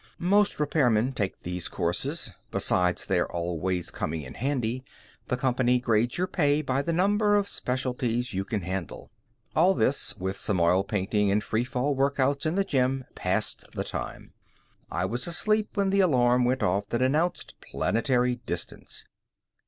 Most 0.17 0.57
repairmen 0.57 1.13
take 1.13 1.43
these 1.43 1.67
courses. 1.69 2.31
Besides 2.49 3.05
their 3.05 3.31
always 3.31 3.91
coming 3.91 4.21
in 4.21 4.33
handy, 4.33 4.83
the 5.27 5.37
company 5.37 5.79
grades 5.79 6.17
your 6.17 6.25
pay 6.25 6.63
by 6.63 6.81
the 6.81 6.91
number 6.91 7.35
of 7.35 7.47
specialties 7.47 8.33
you 8.33 8.43
can 8.43 8.61
handle. 8.61 9.11
All 9.55 9.75
this, 9.75 10.17
with 10.17 10.37
some 10.37 10.59
oil 10.59 10.83
painting 10.83 11.29
and 11.29 11.43
free 11.43 11.63
fall 11.63 11.95
workouts 11.95 12.47
in 12.47 12.55
the 12.55 12.63
gym, 12.65 13.05
passed 13.13 13.63
the 13.75 13.83
time. 13.83 14.33
I 14.89 15.05
was 15.05 15.27
asleep 15.27 15.69
when 15.77 15.91
the 15.91 15.99
alarm 15.99 16.45
went 16.45 16.63
off 16.63 16.87
that 16.89 17.03
announced 17.03 17.53
planetary 17.61 18.37
distance. 18.47 19.05